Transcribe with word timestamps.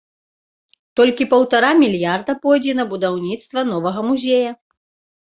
Толькі 0.99 1.27
паўтара 1.35 1.69
мільярда 1.83 2.37
пойдзе 2.47 2.77
на 2.83 2.89
будаўніцтва 2.97 3.69
новага 3.73 3.99
музея. 4.11 4.51